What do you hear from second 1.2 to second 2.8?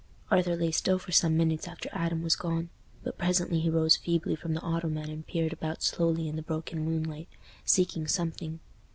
minutes after Adam was gone,